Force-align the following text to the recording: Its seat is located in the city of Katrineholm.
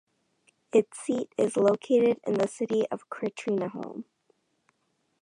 Its 0.71 0.97
seat 0.97 1.31
is 1.37 1.55
located 1.55 2.19
in 2.25 2.33
the 2.33 2.47
city 2.47 2.87
of 2.89 3.07
Katrineholm. 3.09 4.05